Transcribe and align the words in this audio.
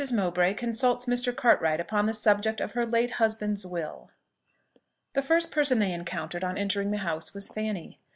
MOWBRAY 0.11 0.55
CONSULTS 0.55 1.05
MR. 1.05 1.35
CARTWRIGHT 1.35 1.79
UPON 1.79 2.07
THE 2.07 2.15
SUBJECT 2.15 2.59
OF 2.59 2.71
HER 2.71 2.87
LATE 2.87 3.11
HUSBAND'S 3.17 3.67
WILL. 3.67 4.09
The 5.13 5.21
first 5.21 5.51
person 5.51 5.77
they 5.77 5.93
encountered 5.93 6.43
on 6.43 6.57
entering 6.57 6.89
the 6.89 6.97
house 7.05 7.35
was 7.35 7.49
Fanny. 7.49 7.99